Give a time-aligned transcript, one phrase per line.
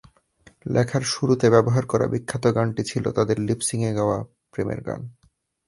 [0.65, 4.17] লেখার শুরুতে ব্যবহার করা বিখ্যাত গানটি ছিল তাঁদের লিপসিং-এ গাওয়া
[4.51, 5.01] প্রেমের গান।